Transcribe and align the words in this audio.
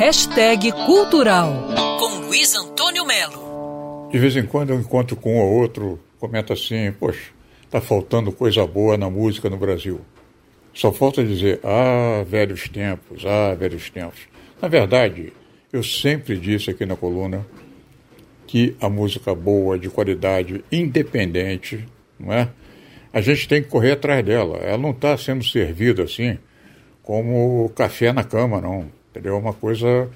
hashtag 0.00 0.72
cultural 0.86 1.52
com 1.98 2.26
Luiz 2.26 2.56
Antônio 2.56 3.04
Melo. 3.04 4.08
De 4.10 4.18
vez 4.18 4.34
em 4.34 4.46
quando 4.46 4.70
eu 4.70 4.80
encontro 4.80 5.14
com 5.14 5.36
um 5.36 5.38
ou 5.38 5.52
outro, 5.60 6.00
comenta 6.18 6.54
assim, 6.54 6.90
poxa, 6.98 7.30
tá 7.70 7.82
faltando 7.82 8.32
coisa 8.32 8.66
boa 8.66 8.96
na 8.96 9.10
música 9.10 9.50
no 9.50 9.58
Brasil. 9.58 10.00
Só 10.72 10.90
falta 10.90 11.22
dizer, 11.22 11.60
ah, 11.62 12.24
velhos 12.26 12.66
tempos, 12.66 13.26
ah, 13.26 13.54
velhos 13.54 13.90
tempos. 13.90 14.20
Na 14.62 14.68
verdade, 14.68 15.34
eu 15.70 15.82
sempre 15.82 16.38
disse 16.38 16.70
aqui 16.70 16.86
na 16.86 16.96
coluna 16.96 17.46
que 18.46 18.74
a 18.80 18.88
música 18.88 19.34
boa, 19.34 19.78
de 19.78 19.90
qualidade, 19.90 20.64
independente, 20.72 21.86
não 22.18 22.32
é? 22.32 22.48
A 23.12 23.20
gente 23.20 23.46
tem 23.46 23.62
que 23.62 23.68
correr 23.68 23.92
atrás 23.92 24.24
dela. 24.24 24.56
Ela 24.62 24.78
não 24.78 24.92
está 24.92 25.14
sendo 25.18 25.44
servida 25.44 26.04
assim 26.04 26.38
como 27.02 27.68
café 27.76 28.14
na 28.14 28.24
cama, 28.24 28.62
não. 28.62 28.98
Entendeu? 29.10 29.34
É 29.34 29.38
uma 29.38 29.52
coisa 29.52 30.08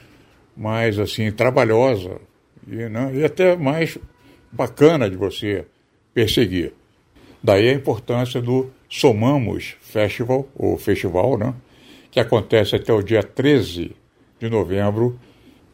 mais 0.56 0.98
assim 0.98 1.30
trabalhosa 1.32 2.20
e, 2.66 2.76
né? 2.88 3.10
e 3.14 3.24
até 3.24 3.56
mais 3.56 3.98
bacana 4.50 5.10
de 5.10 5.16
você 5.16 5.64
perseguir. 6.12 6.72
Daí 7.42 7.68
a 7.68 7.72
importância 7.72 8.40
do 8.40 8.70
Somamos 8.88 9.76
Festival, 9.80 10.48
ou 10.54 10.78
festival, 10.78 11.36
né? 11.36 11.54
que 12.10 12.20
acontece 12.20 12.76
até 12.76 12.92
o 12.92 13.02
dia 13.02 13.22
13 13.22 13.94
de 14.38 14.48
novembro 14.48 15.18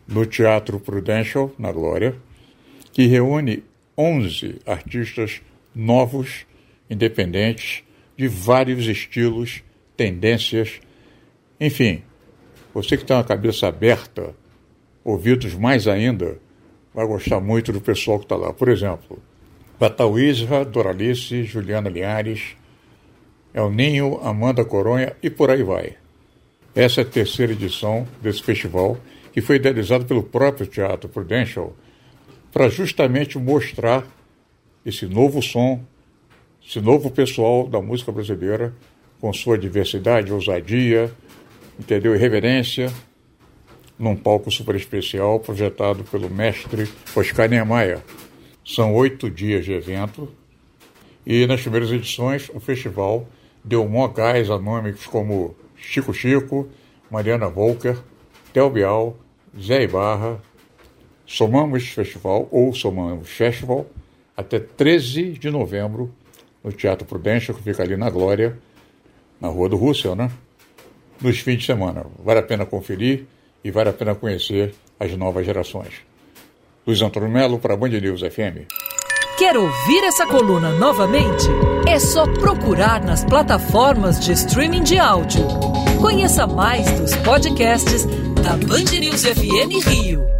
no 0.09 0.25
Teatro 0.27 0.80
Prudential, 0.80 1.52
na 1.59 1.71
Glória, 1.71 2.16
que 2.93 3.07
reúne 3.07 3.63
11 3.97 4.59
artistas 4.66 5.43
novos, 5.75 6.47
independentes, 6.89 7.85
de 8.16 8.27
vários 8.27 8.87
estilos, 8.87 9.63
tendências, 9.97 10.80
enfim. 11.61 12.02
Você 12.73 12.97
que 12.97 13.05
tem 13.05 13.16
uma 13.16 13.24
cabeça 13.24 13.66
aberta, 13.66 14.34
ouvidos 15.05 15.55
mais 15.55 15.88
ainda, 15.88 16.38
vai 16.95 17.06
gostar 17.06 17.41
muito 17.41 17.73
do 17.73 17.80
pessoal 17.80 18.18
que 18.18 18.24
está 18.24 18.37
lá. 18.37 18.52
Por 18.52 18.68
exemplo, 18.68 19.18
Batauísra, 19.79 20.65
Doralice, 20.65 21.45
Juliana 21.45 21.88
Linhares, 21.88 22.57
El 23.52 23.71
Ninho, 23.71 24.21
Amanda 24.23 24.65
Coronha 24.65 25.16
e 25.23 25.29
por 25.29 25.51
aí 25.51 25.62
vai. 25.62 25.96
Essa 26.74 27.01
é 27.01 27.04
a 27.04 27.07
terceira 27.07 27.52
edição 27.52 28.07
desse 28.23 28.43
festival, 28.43 28.96
que 29.32 29.40
foi 29.40 29.57
idealizado 29.57 30.05
pelo 30.05 30.23
próprio 30.23 30.66
Teatro 30.66 31.09
Prudential, 31.09 31.74
para 32.52 32.68
justamente 32.68 33.38
mostrar 33.38 34.07
esse 34.87 35.07
novo 35.07 35.43
som, 35.43 35.80
esse 36.65 36.80
novo 36.80 37.10
pessoal 37.10 37.66
da 37.66 37.80
música 37.80 38.12
brasileira, 38.12 38.73
com 39.21 39.32
sua 39.32 39.59
diversidade, 39.59 40.32
ousadia, 40.32 41.10
entendeu? 41.81 42.15
Irreverência, 42.15 42.93
num 43.99 44.15
palco 44.15 44.51
super 44.51 44.75
especial 44.77 45.41
projetado 45.41 46.05
pelo 46.05 46.31
mestre 46.31 46.89
Oscar 47.17 47.49
Niemeyer. 47.49 48.01
São 48.65 48.95
oito 48.95 49.31
dias 49.31 49.65
de 49.65 49.73
evento 49.73 50.29
e 51.27 51.47
nas 51.47 51.63
primeiras 51.63 51.91
edições 51.91 52.51
o 52.55 52.61
festival 52.61 53.27
deu 53.65 53.89
mó 53.89 54.07
gás 54.09 54.51
a 54.51 54.59
nomes 54.59 55.07
como 55.07 55.57
Chico 55.77 56.13
Chico, 56.13 56.69
Mariana 57.11 57.49
Volker, 57.49 57.99
Tel 58.53 58.71
Bial, 58.71 59.17
Zé 59.59 59.83
Ibarra, 59.83 60.41
Somamos 61.27 61.89
Festival 61.89 62.47
ou 62.51 62.75
Somamos 62.75 63.29
Festival 63.29 63.87
até 64.37 64.59
13 64.59 65.33
de 65.33 65.51
novembro 65.51 66.15
no 66.62 66.73
Teatro 66.73 67.06
Prudência, 67.06 67.55
que 67.55 67.62
fica 67.62 67.83
ali 67.83 67.97
na 67.97 68.11
Glória, 68.11 68.59
na 69.41 69.49
Rua 69.49 69.69
do 69.69 69.77
Russell, 69.77 70.15
né? 70.15 70.31
Nos 71.21 71.38
fins 71.41 71.59
de 71.59 71.66
semana. 71.66 72.06
Vale 72.25 72.41
a 72.41 72.43
pena 72.43 72.65
conferir 72.65 73.26
e 73.62 73.71
vale 73.71 73.91
a 73.91 73.93
pena 73.93 74.15
conhecer 74.15 74.75
as 74.99 75.15
novas 75.16 75.44
gerações. 75.44 75.94
Luiz 76.87 77.00
Antônio 77.03 77.28
Melo 77.28 77.59
para 77.59 77.77
Band 77.77 77.91
News 77.91 78.21
FM. 78.22 78.66
Quer 79.38 79.56
ouvir 79.56 80.04
essa 80.04 80.27
coluna 80.27 80.71
novamente? 80.72 81.47
É 81.88 81.99
só 81.99 82.27
procurar 82.27 83.03
nas 83.03 83.25
plataformas 83.25 84.21
de 84.21 84.33
streaming 84.33 84.83
de 84.83 84.99
áudio. 84.99 85.47
Conheça 86.00 86.47
mais 86.47 86.91
dos 86.99 87.15
podcasts 87.17 88.05
da 88.43 88.56
Band 88.56 88.99
News 88.99 89.25
FM 89.25 89.87
Rio. 89.87 90.40